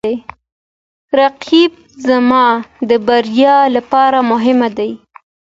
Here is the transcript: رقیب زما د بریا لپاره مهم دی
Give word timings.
رقیب 1.19 1.71
زما 2.07 2.45
د 2.89 2.91
بریا 3.07 3.57
لپاره 3.75 4.19
مهم 4.31 4.59
دی 4.77 4.91